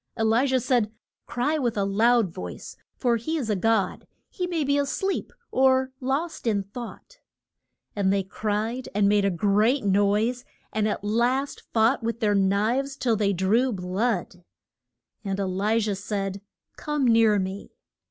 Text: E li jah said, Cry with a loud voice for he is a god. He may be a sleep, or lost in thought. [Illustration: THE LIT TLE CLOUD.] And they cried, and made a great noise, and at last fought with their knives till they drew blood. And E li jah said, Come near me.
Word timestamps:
E 0.19 0.23
li 0.23 0.47
jah 0.47 0.59
said, 0.59 0.91
Cry 1.27 1.59
with 1.59 1.77
a 1.77 1.83
loud 1.85 2.33
voice 2.33 2.75
for 2.95 3.17
he 3.17 3.37
is 3.37 3.51
a 3.51 3.55
god. 3.55 4.07
He 4.31 4.47
may 4.47 4.63
be 4.63 4.79
a 4.79 4.85
sleep, 4.87 5.31
or 5.51 5.91
lost 5.99 6.47
in 6.47 6.63
thought. 6.63 7.19
[Illustration: 7.93 7.93
THE 7.93 8.01
LIT 8.01 8.03
TLE 8.03 8.03
CLOUD.] 8.03 8.03
And 8.03 8.13
they 8.13 8.23
cried, 8.23 8.89
and 8.95 9.07
made 9.09 9.25
a 9.25 9.29
great 9.29 9.85
noise, 9.85 10.43
and 10.73 10.87
at 10.87 11.03
last 11.03 11.61
fought 11.71 12.01
with 12.01 12.19
their 12.19 12.33
knives 12.33 12.97
till 12.97 13.15
they 13.15 13.31
drew 13.31 13.71
blood. 13.71 14.43
And 15.23 15.39
E 15.39 15.43
li 15.43 15.79
jah 15.79 15.93
said, 15.93 16.41
Come 16.77 17.05
near 17.07 17.37
me. 17.37 17.69